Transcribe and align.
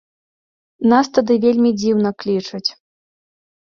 Нас 0.93 1.05
туды 1.19 1.33
вельмі 1.45 1.69
дзіўна 1.85 2.09
клічуць. 2.25 2.67